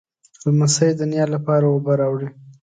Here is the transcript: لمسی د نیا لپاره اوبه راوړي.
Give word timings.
لمسی 0.43 0.89
د 0.99 1.01
نیا 1.11 1.25
لپاره 1.35 1.65
اوبه 1.67 1.93
راوړي. 2.01 2.29